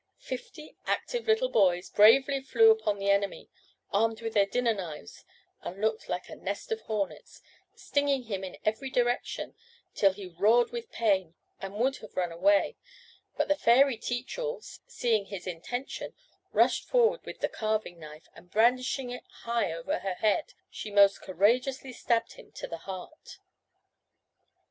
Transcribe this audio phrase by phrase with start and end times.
[0.17, 3.51] Fifty active little boys bravely flew upon the enemy,
[3.91, 5.23] armed with their dinner knives,
[5.61, 7.43] and looked like a nest of hornets,
[7.75, 9.53] stinging him in every direction,
[9.93, 12.75] till he roared with pain, and would have run away;
[13.37, 16.15] but the fairy Teach all, seeing his intention,
[16.51, 21.21] rushed forward with the carving knife, and brandishing it high over her head, she most
[21.21, 23.37] courageously stabbed him to the heart.